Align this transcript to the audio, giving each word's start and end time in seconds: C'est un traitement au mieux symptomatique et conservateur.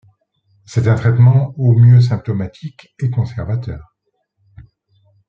C'est 0.65 0.87
un 0.87 0.95
traitement 0.95 1.53
au 1.59 1.73
mieux 1.77 2.01
symptomatique 2.01 2.95
et 2.97 3.11
conservateur. 3.11 3.95